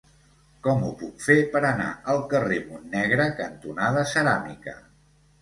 [0.67, 4.77] Com ho puc fer per anar al carrer Montnegre cantonada Ceràmica?